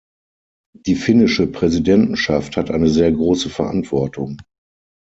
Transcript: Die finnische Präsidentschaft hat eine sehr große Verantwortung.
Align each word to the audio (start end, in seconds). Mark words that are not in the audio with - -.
Die 0.73 0.95
finnische 0.95 1.45
Präsidentschaft 1.45 2.57
hat 2.57 2.71
eine 2.71 2.89
sehr 2.89 3.11
große 3.11 3.51
Verantwortung. 3.51 4.41